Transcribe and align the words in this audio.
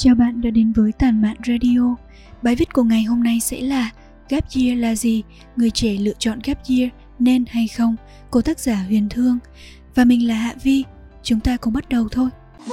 Chào 0.00 0.14
bạn 0.14 0.40
đã 0.40 0.50
đến 0.50 0.72
với 0.72 0.92
Tàn 0.92 1.22
Mạn 1.22 1.36
Radio. 1.46 1.96
Bài 2.42 2.56
viết 2.56 2.72
của 2.72 2.82
ngày 2.82 3.02
hôm 3.02 3.22
nay 3.22 3.40
sẽ 3.40 3.60
là 3.60 3.90
Gap 4.28 4.44
year 4.54 4.78
là 4.78 4.94
gì? 4.94 5.22
Người 5.56 5.70
trẻ 5.70 5.96
lựa 6.00 6.12
chọn 6.18 6.38
gap 6.44 6.58
year 6.68 6.90
nên 7.18 7.44
hay 7.48 7.68
không? 7.68 7.96
Của 8.30 8.42
tác 8.42 8.58
giả 8.58 8.84
Huyền 8.88 9.08
Thương. 9.08 9.38
Và 9.94 10.04
mình 10.04 10.28
là 10.28 10.34
Hạ 10.34 10.54
Vi. 10.62 10.84
Chúng 11.22 11.40
ta 11.40 11.56
cùng 11.56 11.72
bắt 11.72 11.88
đầu 11.88 12.08
thôi. 12.10 12.28
Khi 12.66 12.72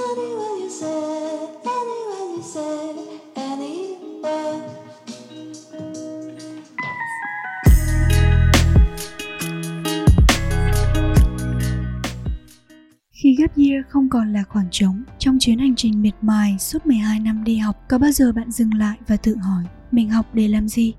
year 13.58 13.86
không 13.90 14.10
còn 14.10 14.34
là 14.34 14.44
khoảng 14.44 14.68
trống 14.72 15.04
trong 15.20 15.40
chuyến 15.40 15.60
hành 15.60 15.76
trình 15.76 16.02
miệt 16.02 16.14
mài 16.22 16.60
suốt 16.60 16.86
12 16.86 17.20
năm 17.20 17.44
đi 17.44 17.58
học, 17.58 17.84
có 17.88 17.98
bao 17.98 18.12
giờ 18.12 18.32
bạn 18.32 18.52
dừng 18.52 18.74
lại 18.74 18.98
và 19.08 19.18
tự 19.18 19.36
hỏi 19.36 19.64
mình 19.92 20.10
học 20.10 20.26
để 20.34 20.48
làm 20.48 20.68
gì? 20.68 20.94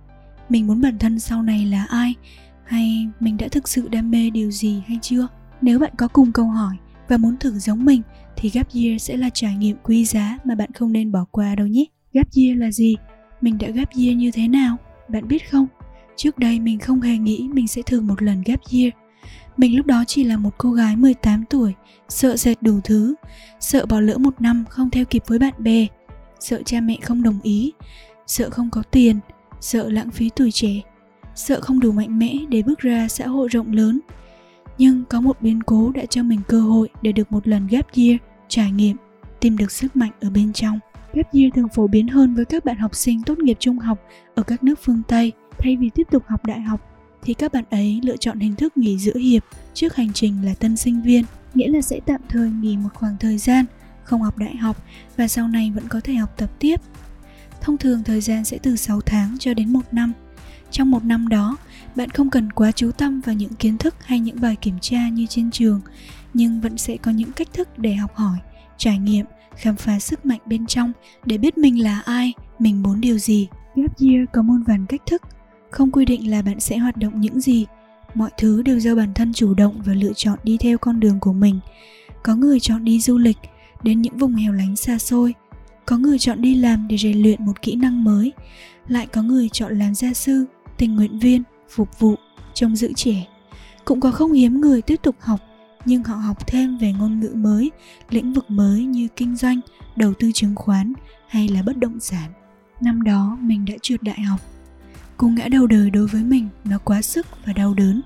Mình 0.48 0.66
muốn 0.66 0.80
bản 0.80 0.98
thân 0.98 1.19
sau 1.19 1.42
này 1.42 1.66
là 1.66 1.84
ai? 1.84 2.15
Hay 2.65 3.09
mình 3.20 3.37
đã 3.37 3.48
thực 3.48 3.69
sự 3.69 3.88
đam 3.88 4.10
mê 4.10 4.30
điều 4.30 4.51
gì 4.51 4.82
hay 4.87 4.98
chưa? 5.02 5.29
Nếu 5.60 5.79
bạn 5.79 5.92
có 5.98 6.09
cùng 6.09 6.32
câu 6.32 6.46
hỏi 6.46 6.77
và 7.09 7.16
muốn 7.16 7.37
thử 7.37 7.59
giống 7.59 7.84
mình 7.84 8.02
thì 8.37 8.51
gap 8.51 8.66
year 8.74 9.02
sẽ 9.02 9.16
là 9.16 9.30
trải 9.30 9.57
nghiệm 9.57 9.77
quý 9.82 10.04
giá 10.04 10.38
mà 10.45 10.54
bạn 10.54 10.73
không 10.73 10.93
nên 10.93 11.12
bỏ 11.12 11.24
qua 11.30 11.54
đâu 11.54 11.66
nhé. 11.66 11.84
Gap 12.12 12.27
year 12.37 12.59
là 12.59 12.70
gì? 12.70 12.96
Mình 13.41 13.59
đã 13.59 13.68
gap 13.68 13.88
year 13.96 14.16
như 14.16 14.30
thế 14.30 14.48
nào? 14.48 14.77
Bạn 15.09 15.29
biết 15.29 15.51
không? 15.51 15.66
Trước 16.16 16.38
đây 16.38 16.60
mình 16.60 16.79
không 16.79 17.01
hề 17.01 17.18
nghĩ 17.18 17.48
mình 17.52 17.68
sẽ 17.68 17.82
thử 17.82 18.01
một 18.01 18.23
lần 18.23 18.43
gap 18.43 18.60
year 18.73 18.93
mình 19.56 19.77
lúc 19.77 19.87
đó 19.87 20.05
chỉ 20.06 20.24
là 20.24 20.37
một 20.37 20.51
cô 20.59 20.73
gái 20.73 20.96
18 20.96 21.45
tuổi, 21.51 21.74
sợ 22.09 22.37
dệt 22.37 22.55
đủ 22.60 22.80
thứ, 22.84 23.15
sợ 23.60 23.87
bỏ 23.87 24.01
lỡ 24.01 24.19
một 24.19 24.41
năm 24.41 24.65
không 24.70 24.91
theo 24.91 25.05
kịp 25.05 25.23
với 25.27 25.38
bạn 25.38 25.55
bè, 25.59 25.87
sợ 26.41 26.62
cha 26.65 26.80
mẹ 26.80 26.96
không 27.02 27.23
đồng 27.23 27.38
ý, 27.42 27.73
sợ 28.27 28.51
không 28.51 28.70
có 28.70 28.82
tiền, 28.91 29.19
sợ 29.60 29.91
lãng 29.91 30.10
phí 30.10 30.30
tuổi 30.37 30.51
trẻ, 30.51 30.80
sợ 31.34 31.60
không 31.60 31.80
đủ 31.80 31.93
mạnh 31.93 32.18
mẽ 32.18 32.34
để 32.49 32.62
bước 32.62 32.79
ra 32.79 33.09
xã 33.09 33.27
hội 33.27 33.49
rộng 33.49 33.73
lớn. 33.73 34.01
Nhưng 34.79 35.04
có 35.04 35.21
một 35.21 35.37
biến 35.40 35.62
cố 35.62 35.93
đã 35.95 36.04
cho 36.07 36.23
mình 36.23 36.40
cơ 36.49 36.60
hội 36.60 36.88
để 37.02 37.12
được 37.12 37.32
một 37.32 37.49
lần 37.49 37.66
gap 37.66 37.87
year, 37.95 38.16
trải 38.49 38.71
nghiệm, 38.71 38.96
tìm 39.40 39.57
được 39.57 39.71
sức 39.71 39.96
mạnh 39.96 40.12
ở 40.21 40.30
bên 40.30 40.52
trong. 40.52 40.79
Gap 41.15 41.32
year 41.32 41.52
thường 41.54 41.68
phổ 41.68 41.87
biến 41.87 42.09
hơn 42.09 42.34
với 42.34 42.45
các 42.45 42.65
bạn 42.65 42.77
học 42.77 42.95
sinh 42.95 43.23
tốt 43.23 43.38
nghiệp 43.38 43.57
trung 43.60 43.79
học 43.79 43.99
ở 44.34 44.43
các 44.43 44.65
nước 44.65 44.79
phương 44.82 45.02
Tây 45.09 45.32
thay 45.59 45.77
vì 45.77 45.90
tiếp 45.90 46.07
tục 46.10 46.23
học 46.27 46.45
đại 46.46 46.60
học 46.60 46.96
thì 47.27 47.35
các 47.35 47.52
bạn 47.52 47.65
ấy 47.71 48.01
lựa 48.02 48.16
chọn 48.16 48.41
hình 48.41 48.55
thức 48.55 48.77
nghỉ 48.77 48.99
giữa 48.99 49.16
hiệp 49.16 49.45
trước 49.74 49.96
hành 49.96 50.13
trình 50.13 50.45
là 50.45 50.55
tân 50.55 50.77
sinh 50.77 51.02
viên, 51.02 51.24
nghĩa 51.55 51.68
là 51.68 51.83
sẽ 51.83 52.01
tạm 52.07 52.21
thời 52.29 52.51
nghỉ 52.51 52.77
một 52.77 52.88
khoảng 52.95 53.16
thời 53.21 53.38
gian, 53.38 53.65
không 54.05 54.23
học 54.23 54.38
đại 54.38 54.57
học 54.57 54.85
và 55.16 55.29
sau 55.29 55.49
này 55.49 55.73
vẫn 55.74 55.88
có 55.88 56.01
thể 56.05 56.15
học 56.15 56.35
tập 56.37 56.51
tiếp. 56.59 56.80
Thông 57.60 57.79
thường 57.79 58.02
thời 58.05 58.21
gian 58.21 58.45
sẽ 58.45 58.59
từ 58.59 58.77
6 58.77 59.01
tháng 59.01 59.37
cho 59.38 59.55
đến 59.55 59.73
1 59.73 59.80
năm. 59.93 60.13
Trong 60.71 60.91
một 60.91 61.05
năm 61.05 61.29
đó, 61.29 61.57
bạn 61.96 62.10
không 62.10 62.30
cần 62.30 62.52
quá 62.52 62.73
chú 62.73 62.91
tâm 62.91 63.21
vào 63.21 63.35
những 63.35 63.55
kiến 63.55 63.79
thức 63.79 63.95
hay 64.05 64.21
những 64.21 64.41
bài 64.41 64.56
kiểm 64.61 64.78
tra 64.81 65.09
như 65.09 65.27
trên 65.27 65.50
trường, 65.50 65.81
nhưng 66.34 66.61
vẫn 66.61 66.78
sẽ 66.78 66.97
có 66.97 67.11
những 67.11 67.33
cách 67.33 67.49
thức 67.53 67.78
để 67.78 67.94
học 67.94 68.15
hỏi, 68.15 68.38
trải 68.77 68.99
nghiệm, 68.99 69.27
khám 69.56 69.77
phá 69.77 69.99
sức 69.99 70.27
mạnh 70.27 70.41
bên 70.47 70.66
trong 70.66 70.93
để 71.25 71.38
biết 71.38 71.59
mình 71.59 71.83
là 71.83 72.00
ai, 72.00 72.33
mình 72.59 72.83
muốn 72.83 73.00
điều 73.00 73.19
gì. 73.19 73.49
Gap 73.75 73.99
year 74.00 74.25
có 74.33 74.43
muôn 74.43 74.62
vàn 74.62 74.87
cách 74.87 75.03
thức 75.06 75.22
không 75.70 75.91
quy 75.91 76.04
định 76.04 76.31
là 76.31 76.42
bạn 76.42 76.60
sẽ 76.60 76.76
hoạt 76.76 76.97
động 76.97 77.20
những 77.20 77.41
gì. 77.41 77.66
Mọi 78.14 78.31
thứ 78.38 78.62
đều 78.62 78.81
do 78.81 78.94
bản 78.94 79.14
thân 79.14 79.32
chủ 79.32 79.54
động 79.54 79.82
và 79.86 79.92
lựa 79.94 80.12
chọn 80.12 80.38
đi 80.42 80.56
theo 80.56 80.78
con 80.78 81.00
đường 81.00 81.20
của 81.20 81.32
mình. 81.32 81.60
Có 82.22 82.34
người 82.34 82.60
chọn 82.60 82.84
đi 82.84 83.00
du 83.00 83.19
lịch, 83.19 83.38
đến 83.82 84.03
những 84.03 84.19
vùng 84.19 84.34
hẻo 84.34 84.53
lánh 84.53 84.76
xa 84.76 84.98
xôi. 84.98 85.34
Có 85.87 85.98
người 85.98 86.19
chọn 86.19 86.42
đi 86.42 86.54
làm 86.54 86.88
để 86.88 86.97
rèn 86.97 87.22
luyện 87.22 87.44
một 87.44 87.62
kỹ 87.62 87.75
năng 87.75 88.04
mới. 88.04 88.32
Lại 88.88 89.06
có 89.06 89.22
người 89.22 89.48
chọn 89.48 89.78
làm 89.78 89.94
gia 89.94 90.12
sư, 90.12 90.44
tình 90.78 90.97
nguyện 90.97 91.19
viên, 91.19 91.42
phục 91.69 91.98
vụ, 91.98 92.14
trông 92.54 92.76
giữ 92.76 92.92
trẻ. 92.97 93.26
Cũng 93.84 94.00
có 94.00 94.10
không 94.10 94.32
hiếm 94.32 94.60
người 94.60 94.82
tiếp 94.82 94.97
tục 95.03 95.16
học, 95.21 95.41
nhưng 95.84 96.05
họ 96.05 96.16
học 96.16 96.47
thêm 96.47 96.78
về 96.78 96.93
ngôn 96.93 97.21
ngữ 97.21 97.32
mới, 97.34 97.71
lĩnh 98.10 98.32
vực 98.32 98.50
mới 98.50 98.84
như 98.84 99.09
kinh 99.16 99.37
doanh, 99.37 99.60
đầu 99.97 100.12
tư 100.19 100.31
chứng 100.34 100.55
khoán 100.55 100.93
hay 101.28 101.49
là 101.49 101.62
bất 101.62 101.78
động 101.78 102.00
sản. 102.00 102.31
Năm 102.81 103.03
đó, 103.03 103.38
mình 103.41 103.65
đã 103.65 103.75
trượt 103.82 104.03
đại 104.03 104.21
học. 104.21 104.41
Cú 105.16 105.28
ngã 105.28 105.49
đầu 105.49 105.66
đời 105.66 105.91
đối 105.91 106.06
với 106.06 106.25
mình 106.25 106.49
nó 106.65 106.78
quá 106.78 107.03
sức 107.03 107.27
và 107.47 107.53
đau 107.53 107.75
đớn. 107.75 108.03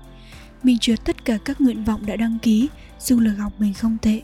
Mình 0.63 0.77
chứa 0.77 0.95
tất 1.05 1.25
cả 1.25 1.37
các 1.45 1.61
nguyện 1.61 1.83
vọng 1.83 2.05
đã 2.05 2.15
đăng 2.15 2.37
ký 2.41 2.69
dù 2.99 3.19
lực 3.19 3.33
học 3.33 3.53
mình 3.59 3.73
không 3.73 3.97
tệ. 4.01 4.21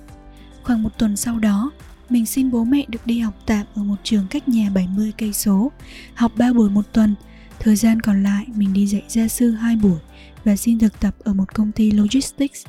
Khoảng 0.63 0.83
một 0.83 0.97
tuần 0.97 1.17
sau 1.17 1.39
đó, 1.39 1.71
mình 2.09 2.25
xin 2.25 2.51
bố 2.51 2.63
mẹ 2.63 2.85
được 2.87 3.05
đi 3.05 3.19
học 3.19 3.33
tạm 3.45 3.65
ở 3.75 3.83
một 3.83 3.95
trường 4.03 4.27
cách 4.29 4.47
nhà 4.47 4.69
70 4.75 5.11
cây 5.17 5.33
số, 5.33 5.71
học 6.13 6.31
3 6.35 6.53
buổi 6.53 6.69
một 6.69 6.85
tuần. 6.93 7.15
Thời 7.59 7.75
gian 7.75 8.01
còn 8.01 8.23
lại 8.23 8.45
mình 8.55 8.73
đi 8.73 8.87
dạy 8.87 9.03
gia 9.07 9.27
sư 9.27 9.51
2 9.51 9.75
buổi 9.75 9.99
và 10.43 10.55
xin 10.55 10.79
thực 10.79 10.99
tập 10.99 11.15
ở 11.23 11.33
một 11.33 11.53
công 11.53 11.71
ty 11.71 11.91
logistics. 11.91 12.65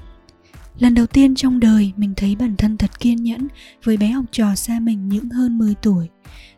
Lần 0.78 0.94
đầu 0.94 1.06
tiên 1.06 1.34
trong 1.34 1.60
đời 1.60 1.92
mình 1.96 2.12
thấy 2.16 2.36
bản 2.36 2.56
thân 2.56 2.76
thật 2.76 3.00
kiên 3.00 3.22
nhẫn 3.22 3.48
với 3.84 3.96
bé 3.96 4.08
học 4.08 4.24
trò 4.32 4.54
xa 4.54 4.80
mình 4.80 5.08
những 5.08 5.30
hơn 5.30 5.58
10 5.58 5.74
tuổi. 5.74 6.08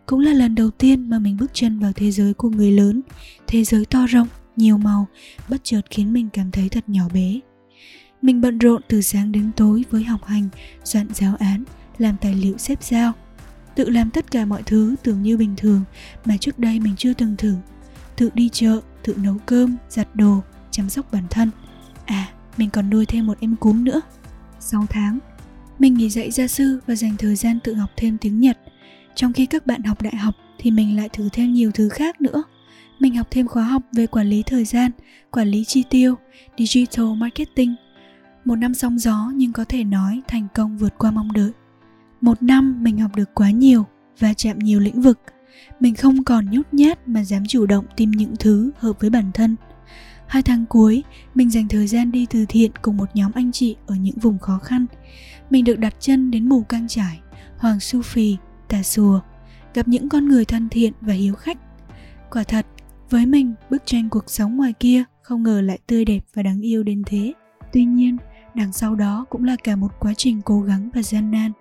Cũng 0.06 0.20
là 0.20 0.32
lần 0.32 0.54
đầu 0.54 0.70
tiên 0.70 1.10
mà 1.10 1.18
mình 1.18 1.36
bước 1.36 1.50
chân 1.54 1.78
vào 1.78 1.92
thế 1.92 2.10
giới 2.10 2.34
của 2.34 2.48
người 2.48 2.72
lớn, 2.72 3.02
thế 3.46 3.64
giới 3.64 3.84
to 3.84 4.06
rộng, 4.06 4.28
nhiều 4.56 4.78
màu, 4.78 5.06
bất 5.48 5.60
chợt 5.64 5.80
khiến 5.90 6.12
mình 6.12 6.28
cảm 6.32 6.50
thấy 6.50 6.68
thật 6.68 6.84
nhỏ 6.88 7.08
bé. 7.14 7.40
Mình 8.22 8.40
bận 8.40 8.58
rộn 8.58 8.82
từ 8.88 9.00
sáng 9.00 9.32
đến 9.32 9.50
tối 9.56 9.84
với 9.90 10.04
học 10.04 10.24
hành, 10.24 10.48
soạn 10.84 11.06
giáo 11.14 11.36
án, 11.38 11.64
làm 11.98 12.16
tài 12.20 12.34
liệu 12.34 12.58
xếp 12.58 12.82
giao. 12.82 13.12
Tự 13.74 13.90
làm 13.90 14.10
tất 14.10 14.30
cả 14.30 14.44
mọi 14.44 14.62
thứ 14.62 14.94
tưởng 15.02 15.22
như 15.22 15.36
bình 15.36 15.54
thường 15.56 15.84
mà 16.24 16.36
trước 16.36 16.58
đây 16.58 16.80
mình 16.80 16.94
chưa 16.96 17.14
từng 17.14 17.36
thử. 17.38 17.54
Tự 18.16 18.30
đi 18.34 18.48
chợ, 18.48 18.80
tự 19.02 19.14
nấu 19.22 19.36
cơm, 19.46 19.76
giặt 19.88 20.08
đồ, 20.14 20.40
chăm 20.70 20.88
sóc 20.88 21.12
bản 21.12 21.24
thân. 21.30 21.50
À, 22.04 22.28
mình 22.56 22.70
còn 22.70 22.90
nuôi 22.90 23.06
thêm 23.06 23.26
một 23.26 23.38
em 23.40 23.56
cún 23.56 23.84
nữa. 23.84 24.00
6 24.60 24.86
tháng, 24.90 25.18
mình 25.78 25.94
nghỉ 25.94 26.10
dạy 26.10 26.30
gia 26.30 26.46
sư 26.46 26.80
và 26.86 26.94
dành 26.94 27.16
thời 27.18 27.36
gian 27.36 27.58
tự 27.64 27.74
học 27.74 27.90
thêm 27.96 28.18
tiếng 28.18 28.40
Nhật. 28.40 28.58
Trong 29.14 29.32
khi 29.32 29.46
các 29.46 29.66
bạn 29.66 29.82
học 29.82 30.02
đại 30.02 30.16
học 30.16 30.34
thì 30.58 30.70
mình 30.70 30.96
lại 30.96 31.08
thử 31.08 31.28
thêm 31.32 31.52
nhiều 31.52 31.70
thứ 31.74 31.88
khác 31.88 32.20
nữa. 32.20 32.42
Mình 32.98 33.16
học 33.16 33.26
thêm 33.30 33.48
khóa 33.48 33.64
học 33.64 33.82
về 33.92 34.06
quản 34.06 34.26
lý 34.26 34.42
thời 34.42 34.64
gian, 34.64 34.90
quản 35.30 35.48
lý 35.48 35.64
chi 35.64 35.84
tiêu, 35.90 36.14
digital 36.58 37.06
marketing. 37.16 37.74
Một 38.44 38.56
năm 38.56 38.74
sóng 38.74 38.98
gió 38.98 39.30
nhưng 39.34 39.52
có 39.52 39.64
thể 39.64 39.84
nói 39.84 40.22
thành 40.28 40.46
công 40.54 40.78
vượt 40.78 40.98
qua 40.98 41.10
mong 41.10 41.32
đợi. 41.32 41.50
Một 42.20 42.42
năm 42.42 42.82
mình 42.82 42.98
học 42.98 43.16
được 43.16 43.34
quá 43.34 43.50
nhiều 43.50 43.86
và 44.18 44.34
chạm 44.34 44.58
nhiều 44.58 44.80
lĩnh 44.80 45.02
vực. 45.02 45.18
Mình 45.80 45.94
không 45.94 46.24
còn 46.24 46.50
nhút 46.50 46.66
nhát 46.72 47.08
mà 47.08 47.24
dám 47.24 47.46
chủ 47.46 47.66
động 47.66 47.84
tìm 47.96 48.10
những 48.10 48.36
thứ 48.38 48.70
hợp 48.78 49.00
với 49.00 49.10
bản 49.10 49.30
thân– 49.34 49.56
Hai 50.30 50.42
tháng 50.42 50.66
cuối, 50.66 51.04
mình 51.34 51.50
dành 51.50 51.68
thời 51.68 51.86
gian 51.86 52.12
đi 52.12 52.26
từ 52.30 52.44
thiện 52.48 52.70
cùng 52.82 52.96
một 52.96 53.08
nhóm 53.14 53.30
anh 53.34 53.52
chị 53.52 53.76
ở 53.86 53.94
những 53.94 54.18
vùng 54.18 54.38
khó 54.38 54.58
khăn. 54.58 54.86
Mình 55.50 55.64
được 55.64 55.78
đặt 55.78 55.94
chân 56.00 56.30
đến 56.30 56.48
mù 56.48 56.62
căng 56.62 56.88
trải, 56.88 57.20
Hoàng 57.56 57.80
Su 57.80 58.02
Phi, 58.02 58.36
Tà 58.68 58.82
Xùa, 58.82 59.20
gặp 59.74 59.88
những 59.88 60.08
con 60.08 60.28
người 60.28 60.44
thân 60.44 60.68
thiện 60.68 60.92
và 61.00 61.12
hiếu 61.12 61.34
khách. 61.34 61.58
Quả 62.30 62.42
thật, 62.42 62.66
với 63.10 63.26
mình, 63.26 63.54
bức 63.70 63.82
tranh 63.86 64.08
cuộc 64.10 64.30
sống 64.30 64.56
ngoài 64.56 64.72
kia 64.80 65.04
không 65.22 65.42
ngờ 65.42 65.60
lại 65.60 65.78
tươi 65.86 66.04
đẹp 66.04 66.20
và 66.34 66.42
đáng 66.42 66.60
yêu 66.60 66.82
đến 66.82 67.02
thế. 67.06 67.32
Tuy 67.72 67.84
nhiên, 67.84 68.16
đằng 68.54 68.72
sau 68.72 68.94
đó 68.94 69.26
cũng 69.30 69.44
là 69.44 69.56
cả 69.64 69.76
một 69.76 69.92
quá 70.00 70.14
trình 70.14 70.40
cố 70.44 70.60
gắng 70.60 70.90
và 70.94 71.02
gian 71.02 71.30
nan. 71.30 71.52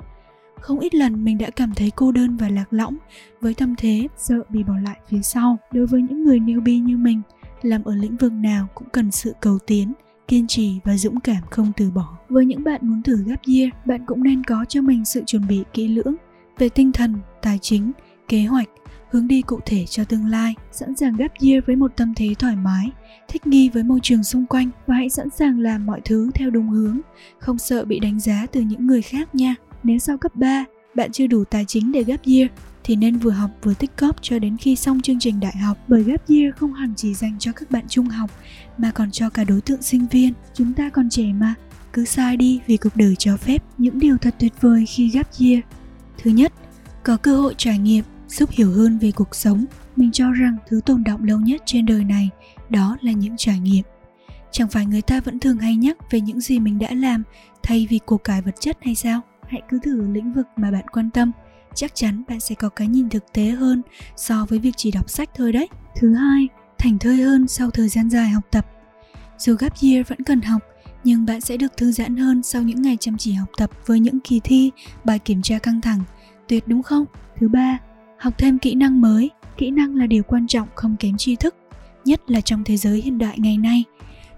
Không 0.60 0.80
ít 0.80 0.96
lần 0.96 1.24
mình 1.24 1.38
đã 1.38 1.50
cảm 1.50 1.74
thấy 1.76 1.92
cô 1.96 2.12
đơn 2.12 2.38
và 2.38 2.50
lạc 2.50 2.74
lõng 2.74 2.98
với 3.42 3.54
tâm 3.54 3.76
thế 3.78 4.08
sợ 4.18 4.42
bị 4.50 4.64
bỏ 4.64 4.74
lại 4.84 5.00
phía 5.10 5.22
sau. 5.22 5.58
Đối 5.72 5.88
với 5.88 6.02
những 6.02 6.24
người 6.24 6.40
newbie 6.40 6.84
như 6.84 6.98
mình, 6.98 7.22
làm 7.62 7.84
ở 7.84 7.96
lĩnh 7.96 8.18
vực 8.18 8.32
nào 8.32 8.68
cũng 8.76 8.88
cần 8.90 9.12
sự 9.12 9.34
cầu 9.42 9.60
tiến 9.68 9.94
kiên 10.28 10.48
trì 10.48 10.80
và 10.84 10.98
dũng 10.98 11.20
cảm 11.20 11.44
không 11.52 11.72
từ 11.78 11.92
bỏ. 11.92 12.18
Với 12.30 12.46
những 12.46 12.64
bạn 12.64 12.82
muốn 12.84 13.04
thử 13.04 13.24
gap 13.28 13.42
year, 13.48 13.70
bạn 13.86 14.06
cũng 14.06 14.24
nên 14.24 14.44
có 14.44 14.66
cho 14.66 14.82
mình 14.82 15.06
sự 15.06 15.24
chuẩn 15.26 15.48
bị 15.48 15.64
kỹ 15.74 15.88
lưỡng 15.88 16.16
về 16.58 16.70
tinh 16.70 16.92
thần, 16.92 17.16
tài 17.42 17.60
chính, 17.62 17.92
kế 18.28 18.44
hoạch, 18.44 18.70
hướng 19.12 19.28
đi 19.28 19.42
cụ 19.42 19.60
thể 19.66 19.86
cho 19.86 20.04
tương 20.04 20.26
lai, 20.26 20.56
sẵn 20.72 20.96
sàng 20.96 21.18
gap 21.18 21.32
year 21.42 21.64
với 21.68 21.76
một 21.76 21.92
tâm 21.96 22.14
thế 22.16 22.34
thoải 22.40 22.56
mái, 22.56 22.92
thích 23.28 23.48
nghi 23.48 23.70
với 23.70 23.84
môi 23.84 24.00
trường 24.04 24.24
xung 24.24 24.46
quanh 24.46 24.70
và 24.88 24.96
hãy 24.96 25.10
sẵn 25.10 25.30
sàng 25.30 25.60
làm 25.60 25.86
mọi 25.86 26.02
thứ 26.06 26.32
theo 26.34 26.50
đúng 26.50 26.70
hướng, 26.70 27.00
không 27.40 27.58
sợ 27.58 27.86
bị 27.86 28.00
đánh 28.00 28.20
giá 28.20 28.46
từ 28.52 28.62
những 28.62 28.88
người 28.88 29.02
khác 29.02 29.36
nha. 29.36 29.56
Nếu 29.84 30.00
sau 30.00 30.18
cấp 30.18 30.36
3, 30.36 30.66
bạn 30.96 31.12
chưa 31.12 31.28
đủ 31.28 31.44
tài 31.44 31.66
chính 31.66 31.92
để 31.92 32.04
gap 32.04 32.26
year 32.26 32.48
thì 32.90 32.96
nên 32.96 33.18
vừa 33.18 33.32
học 33.32 33.52
vừa 33.64 33.74
tích 33.74 33.92
cóp 33.98 34.16
cho 34.22 34.40
đến 34.40 34.58
khi 34.58 34.76
xong 34.76 35.02
chương 35.02 35.20
trình 35.20 35.40
đại 35.40 35.58
học. 35.58 35.78
Bởi 35.88 36.04
gap 36.04 36.30
year 36.30 36.56
không 36.56 36.74
hẳn 36.74 36.94
chỉ 36.96 37.14
dành 37.14 37.36
cho 37.40 37.52
các 37.52 37.72
bạn 37.72 37.86
trung 37.88 38.06
học, 38.06 38.32
mà 38.78 38.92
còn 38.92 39.12
cho 39.12 39.30
cả 39.30 39.44
đối 39.44 39.62
tượng 39.62 39.82
sinh 39.82 40.08
viên. 40.08 40.34
Chúng 40.54 40.74
ta 40.74 40.90
còn 40.90 41.10
trẻ 41.10 41.24
mà, 41.24 41.54
cứ 41.94 42.06
sai 42.06 42.38
đi 42.38 42.60
vì 42.68 42.78
cuộc 42.78 42.96
đời 42.96 43.16
cho 43.16 43.38
phép 43.38 43.64
những 43.78 44.00
điều 44.00 44.18
thật 44.18 44.36
tuyệt 44.40 44.54
vời 44.62 44.86
khi 44.86 45.10
gap 45.10 45.28
year. 45.40 45.60
Thứ 46.24 46.32
nhất, 46.32 46.54
có 47.04 47.18
cơ 47.18 47.42
hội 47.42 47.54
trải 47.58 47.78
nghiệm, 47.78 48.04
giúp 48.28 48.50
hiểu 48.52 48.72
hơn 48.72 48.98
về 48.98 49.12
cuộc 49.12 49.36
sống. 49.36 49.66
Mình 49.96 50.12
cho 50.12 50.32
rằng 50.32 50.58
thứ 50.68 50.82
tồn 50.86 51.04
động 51.04 51.24
lâu 51.24 51.40
nhất 51.40 51.62
trên 51.66 51.86
đời 51.86 52.04
này, 52.04 52.30
đó 52.70 52.98
là 53.02 53.12
những 53.12 53.38
trải 53.38 53.60
nghiệm. 53.60 53.84
Chẳng 54.52 54.68
phải 54.68 54.86
người 54.86 55.02
ta 55.02 55.20
vẫn 55.20 55.40
thường 55.40 55.58
hay 55.58 55.76
nhắc 55.76 55.98
về 56.12 56.22
những 56.22 56.42
gì 56.42 56.60
mình 56.60 56.80
đã 56.80 56.94
làm 56.94 57.24
thay 57.64 57.88
vì 57.90 58.00
của 58.06 58.18
cải 58.18 58.42
vật 58.42 58.56
chất 58.60 58.78
hay 58.82 58.96
sao? 58.96 59.22
Hãy 59.48 59.62
cứ 59.70 59.80
thử 59.84 60.08
lĩnh 60.08 60.34
vực 60.34 60.48
mà 60.56 60.72
bạn 60.72 60.86
quan 60.92 61.10
tâm 61.10 61.32
chắc 61.80 61.96
chắn 61.96 62.24
bạn 62.28 62.40
sẽ 62.40 62.56
có 62.56 62.70
cái 62.70 62.88
nhìn 62.88 63.10
thực 63.10 63.34
tế 63.34 63.50
hơn 63.50 63.82
so 64.16 64.46
với 64.50 64.60
việc 64.60 64.72
chỉ 64.78 64.92
đọc 64.92 65.10
sách 65.10 65.30
thôi 65.36 65.52
đấy. 65.52 65.68
Thứ 65.96 66.14
hai, 66.14 66.48
thành 66.78 66.98
thơi 67.00 67.18
hơn 67.18 67.48
sau 67.48 67.72
thời 67.72 67.90
gian 67.90 68.10
dài 68.10 68.30
học 68.30 68.44
tập. 68.52 68.66
Dù 69.38 69.56
gap 69.56 69.74
year 69.82 70.08
vẫn 70.08 70.24
cần 70.24 70.42
học, 70.42 70.62
nhưng 71.04 71.26
bạn 71.26 71.42
sẽ 71.42 71.58
được 71.58 71.78
thư 71.78 71.92
giãn 71.92 72.18
hơn 72.18 72.44
sau 72.44 72.62
những 72.62 72.82
ngày 72.82 72.98
chăm 73.00 73.18
chỉ 73.18 73.34
học 73.34 73.50
tập 73.58 73.72
với 73.86 74.00
những 74.00 74.20
kỳ 74.20 74.40
thi, 74.44 74.72
bài 75.04 75.20
kiểm 75.20 75.42
tra 75.42 75.60
căng 75.60 75.82
thẳng. 75.82 76.00
Tuyệt 76.48 76.68
đúng 76.68 76.84
không? 76.84 77.06
Thứ 77.40 77.48
ba, 77.48 77.80
học 78.18 78.34
thêm 78.38 78.60
kỹ 78.60 78.76
năng 78.76 79.02
mới. 79.02 79.30
Kỹ 79.58 79.72
năng 79.72 79.96
là 79.96 80.08
điều 80.08 80.24
quan 80.24 80.48
trọng 80.48 80.68
không 80.76 80.96
kém 81.00 81.18
tri 81.18 81.36
thức, 81.36 81.56
nhất 82.06 82.22
là 82.28 82.42
trong 82.42 82.64
thế 82.64 82.78
giới 82.78 83.02
hiện 83.02 83.18
đại 83.18 83.40
ngày 83.40 83.58
nay. 83.58 83.84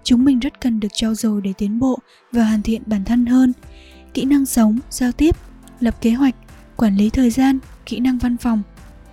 Chúng 0.04 0.24
mình 0.24 0.38
rất 0.38 0.60
cần 0.60 0.80
được 0.80 0.92
trau 0.92 1.14
dồi 1.14 1.40
để 1.40 1.52
tiến 1.58 1.78
bộ 1.78 1.98
và 2.32 2.44
hoàn 2.44 2.62
thiện 2.62 2.82
bản 2.86 3.04
thân 3.04 3.26
hơn. 3.26 3.52
Kỹ 4.14 4.24
năng 4.24 4.46
sống, 4.46 4.78
giao 4.90 5.12
tiếp, 5.12 5.36
lập 5.80 6.00
kế 6.00 6.10
hoạch, 6.10 6.34
quản 6.82 6.96
lý 6.96 7.10
thời 7.10 7.30
gian, 7.30 7.58
kỹ 7.86 8.00
năng 8.00 8.18
văn 8.18 8.36
phòng. 8.36 8.62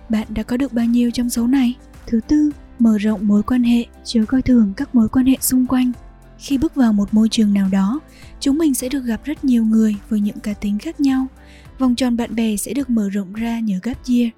Bạn 0.08 0.26
đã 0.30 0.42
có 0.42 0.56
được 0.56 0.72
bao 0.72 0.84
nhiêu 0.84 1.10
trong 1.10 1.30
số 1.30 1.46
này? 1.46 1.74
Thứ 2.06 2.20
tư, 2.28 2.50
mở 2.78 2.98
rộng 2.98 3.28
mối 3.28 3.42
quan 3.42 3.62
hệ, 3.62 3.86
chớ 4.04 4.24
coi 4.28 4.42
thường 4.42 4.72
các 4.76 4.94
mối 4.94 5.08
quan 5.08 5.26
hệ 5.26 5.36
xung 5.40 5.66
quanh. 5.66 5.92
Khi 6.38 6.58
bước 6.58 6.74
vào 6.74 6.92
một 6.92 7.14
môi 7.14 7.28
trường 7.28 7.54
nào 7.54 7.68
đó, 7.72 8.00
chúng 8.40 8.58
mình 8.58 8.74
sẽ 8.74 8.88
được 8.88 9.00
gặp 9.00 9.20
rất 9.24 9.44
nhiều 9.44 9.64
người 9.64 9.96
với 10.08 10.20
những 10.20 10.40
cá 10.40 10.54
tính 10.54 10.78
khác 10.78 11.00
nhau. 11.00 11.26
Vòng 11.78 11.94
tròn 11.94 12.16
bạn 12.16 12.34
bè 12.34 12.56
sẽ 12.56 12.72
được 12.72 12.90
mở 12.90 13.08
rộng 13.08 13.32
ra 13.32 13.60
nhờ 13.60 13.78
gap 13.82 13.98
year. 14.08 14.28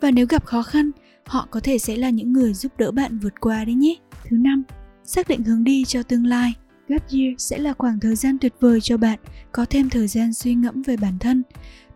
Và 0.00 0.10
nếu 0.10 0.26
gặp 0.26 0.44
khó 0.44 0.62
khăn, 0.62 0.90
họ 1.26 1.48
có 1.50 1.60
thể 1.60 1.78
sẽ 1.78 1.96
là 1.96 2.10
những 2.10 2.32
người 2.32 2.54
giúp 2.54 2.72
đỡ 2.78 2.90
bạn 2.90 3.18
vượt 3.18 3.40
qua 3.40 3.64
đấy 3.64 3.74
nhé. 3.74 3.94
Thứ 4.28 4.36
năm, 4.36 4.62
xác 5.04 5.28
định 5.28 5.44
hướng 5.44 5.64
đi 5.64 5.84
cho 5.84 6.02
tương 6.02 6.26
lai. 6.26 6.52
Gap 6.88 7.10
year 7.10 7.34
sẽ 7.38 7.58
là 7.58 7.72
khoảng 7.78 8.00
thời 8.00 8.16
gian 8.16 8.38
tuyệt 8.38 8.54
vời 8.60 8.80
cho 8.80 8.96
bạn 8.96 9.18
có 9.52 9.64
thêm 9.70 9.90
thời 9.90 10.08
gian 10.08 10.32
suy 10.32 10.54
ngẫm 10.54 10.82
về 10.82 10.96
bản 10.96 11.18
thân. 11.18 11.42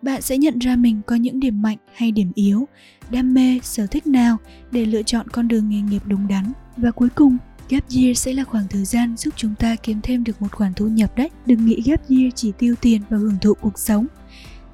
Bạn 0.02 0.22
sẽ 0.22 0.38
nhận 0.38 0.58
ra 0.58 0.76
mình 0.76 1.00
có 1.06 1.16
những 1.16 1.40
điểm 1.40 1.62
mạnh 1.62 1.78
hay 1.94 2.12
điểm 2.12 2.32
yếu, 2.34 2.68
đam 3.10 3.34
mê, 3.34 3.60
sở 3.62 3.86
thích 3.86 4.06
nào 4.06 4.36
để 4.70 4.84
lựa 4.84 5.02
chọn 5.02 5.28
con 5.28 5.48
đường 5.48 5.68
nghề 5.68 5.80
nghiệp 5.80 6.02
đúng 6.06 6.28
đắn. 6.28 6.52
Và 6.76 6.90
cuối 6.90 7.08
cùng, 7.14 7.36
Gap 7.68 7.84
year 7.96 8.18
sẽ 8.18 8.32
là 8.32 8.44
khoảng 8.44 8.68
thời 8.68 8.84
gian 8.84 9.16
giúp 9.16 9.34
chúng 9.36 9.54
ta 9.54 9.76
kiếm 9.82 10.00
thêm 10.02 10.24
được 10.24 10.42
một 10.42 10.52
khoản 10.52 10.74
thu 10.74 10.86
nhập 10.86 11.16
đấy. 11.16 11.30
Đừng 11.46 11.66
nghĩ 11.66 11.82
gap 11.84 12.08
year 12.08 12.32
chỉ 12.34 12.52
tiêu 12.58 12.74
tiền 12.80 13.02
và 13.08 13.16
hưởng 13.16 13.38
thụ 13.40 13.54
cuộc 13.54 13.78
sống. 13.78 14.06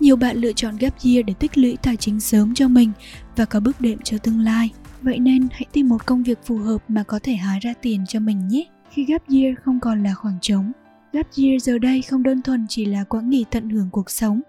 Nhiều 0.01 0.17
bạn 0.17 0.37
lựa 0.37 0.53
chọn 0.53 0.77
gap 0.77 0.95
year 1.05 1.27
để 1.27 1.35
tích 1.39 1.59
lũy 1.59 1.77
tài 1.83 1.97
chính 1.97 2.21
sớm 2.21 2.55
cho 2.55 2.69
mình 2.69 2.93
và 3.37 3.45
có 3.45 3.61
bước 3.61 3.81
đệm 3.81 3.99
cho 4.05 4.19
tương 4.19 4.41
lai. 4.41 4.71
Vậy 5.03 5.19
nên 5.19 5.49
hãy 5.53 5.67
tìm 5.73 5.89
một 5.89 6.07
công 6.07 6.23
việc 6.23 6.39
phù 6.45 6.59
hợp 6.59 6.79
mà 6.89 7.03
có 7.03 7.19
thể 7.23 7.35
hái 7.35 7.61
ra 7.61 7.75
tiền 7.83 8.07
cho 8.09 8.21
mình 8.21 8.49
nhé. 8.49 8.67
Khi 8.91 9.05
gap 9.05 9.23
year 9.29 9.55
không 9.65 9.81
còn 9.81 10.03
là 10.03 10.15
khoảng 10.15 10.39
trống, 10.41 10.73
gap 11.15 11.27
year 11.37 11.63
giờ 11.63 11.79
đây 11.79 12.03
không 12.03 12.23
đơn 12.23 12.43
thuần 12.43 12.67
chỉ 12.69 12.85
là 12.85 13.05
quãng 13.05 13.31
nghỉ 13.31 13.45
tận 13.51 13.71
hưởng 13.71 13.89
cuộc 13.93 14.11
sống, 14.11 14.41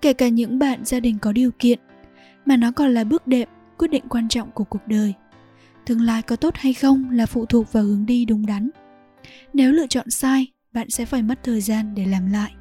kể 0.00 0.12
cả 0.12 0.28
những 0.28 0.58
bạn 0.58 0.84
gia 0.84 1.00
đình 1.00 1.18
có 1.18 1.32
điều 1.32 1.50
kiện, 1.58 1.78
mà 2.46 2.56
nó 2.56 2.72
còn 2.72 2.94
là 2.94 3.04
bước 3.04 3.26
đệm, 3.26 3.48
quyết 3.78 3.88
định 3.88 4.04
quan 4.08 4.28
trọng 4.28 4.50
của 4.50 4.64
cuộc 4.64 4.86
đời. 4.86 5.14
Tương 5.86 6.00
lai 6.00 6.22
có 6.22 6.36
tốt 6.36 6.54
hay 6.56 6.74
không 6.74 7.10
là 7.10 7.26
phụ 7.26 7.46
thuộc 7.46 7.72
vào 7.72 7.82
hướng 7.82 8.06
đi 8.06 8.24
đúng 8.24 8.46
đắn. 8.46 8.70
Nếu 9.52 9.72
lựa 9.72 9.86
chọn 9.86 10.10
sai, 10.10 10.46
bạn 10.72 10.90
sẽ 10.90 11.04
phải 11.04 11.22
mất 11.22 11.38
thời 11.42 11.60
gian 11.60 11.94
để 11.94 12.06
làm 12.06 12.32
lại. 12.32 12.52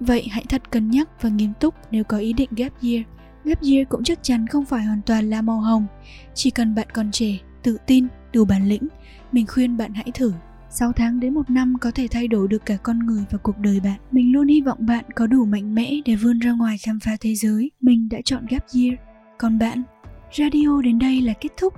Vậy 0.00 0.28
hãy 0.30 0.44
thật 0.48 0.70
cân 0.70 0.90
nhắc 0.90 1.22
và 1.22 1.28
nghiêm 1.28 1.52
túc 1.60 1.74
nếu 1.90 2.04
có 2.04 2.18
ý 2.18 2.32
định 2.32 2.50
gap 2.56 2.82
year. 2.82 3.02
Gap 3.44 3.62
year 3.62 3.88
cũng 3.88 4.04
chắc 4.04 4.18
chắn 4.22 4.46
không 4.46 4.64
phải 4.64 4.84
hoàn 4.84 5.00
toàn 5.06 5.30
là 5.30 5.42
màu 5.42 5.60
hồng. 5.60 5.86
Chỉ 6.34 6.50
cần 6.50 6.74
bạn 6.74 6.88
còn 6.92 7.10
trẻ, 7.10 7.38
tự 7.62 7.76
tin, 7.86 8.06
đủ 8.32 8.44
bản 8.44 8.68
lĩnh, 8.68 8.88
mình 9.32 9.46
khuyên 9.46 9.76
bạn 9.76 9.94
hãy 9.94 10.10
thử. 10.14 10.32
6 10.72 10.92
tháng 10.92 11.20
đến 11.20 11.34
một 11.34 11.50
năm 11.50 11.74
có 11.80 11.90
thể 11.90 12.08
thay 12.10 12.28
đổi 12.28 12.48
được 12.48 12.66
cả 12.66 12.76
con 12.82 12.98
người 12.98 13.24
và 13.30 13.38
cuộc 13.42 13.58
đời 13.58 13.80
bạn. 13.80 14.00
Mình 14.10 14.32
luôn 14.32 14.48
hy 14.48 14.60
vọng 14.60 14.78
bạn 14.86 15.04
có 15.14 15.26
đủ 15.26 15.44
mạnh 15.44 15.74
mẽ 15.74 15.94
để 16.04 16.14
vươn 16.14 16.38
ra 16.38 16.52
ngoài 16.52 16.78
khám 16.78 17.00
phá 17.00 17.16
thế 17.20 17.34
giới. 17.34 17.70
Mình 17.80 18.08
đã 18.10 18.18
chọn 18.24 18.46
gap 18.50 18.64
year. 18.74 18.94
Còn 19.38 19.58
bạn? 19.58 19.82
Radio 20.38 20.80
đến 20.84 20.98
đây 20.98 21.20
là 21.20 21.32
kết 21.32 21.48
thúc. 21.56 21.74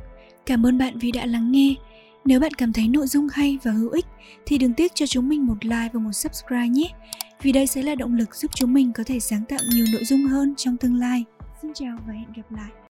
Cảm 0.47 0.67
ơn 0.67 0.79
bạn 0.79 0.99
vì 0.99 1.12
đã 1.12 1.27
lắng 1.27 1.53
nghe. 1.53 1.75
Nếu 2.25 2.41
bạn 2.41 2.53
cảm 2.53 2.73
thấy 2.73 2.89
nội 2.89 3.06
dung 3.06 3.29
hay 3.33 3.59
và 3.62 3.71
hữu 3.71 3.91
ích, 3.91 4.06
thì 4.47 4.59
đừng 4.59 4.75
tiếc 4.75 4.94
cho 4.94 5.06
chúng 5.06 5.29
mình 5.29 5.47
một 5.47 5.65
like 5.65 5.89
và 5.93 6.00
một 6.00 6.12
subscribe 6.12 6.69
nhé. 6.69 6.93
Vì 7.43 7.53
đây 7.53 7.67
sẽ 7.67 7.83
là 7.83 7.94
động 7.94 8.15
lực 8.15 8.35
giúp 8.35 8.50
chúng 8.55 8.73
mình 8.73 8.93
có 8.93 9.05
thể 9.06 9.21
sáng 9.21 9.44
tạo 9.49 9.59
nhiều 9.75 9.87
nội 9.93 10.05
dung 10.05 10.25
hơn 10.25 10.55
trong 10.56 10.77
tương 10.77 10.97
lai. 10.97 11.25
Xin 11.62 11.71
chào 11.75 11.99
và 12.06 12.12
hẹn 12.12 12.33
gặp 12.37 12.53
lại. 12.53 12.73